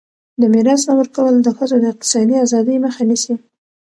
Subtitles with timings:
[0.39, 3.35] د میراث نه ورکول د ښځو د اقتصادي ازادۍ مخه نیسي.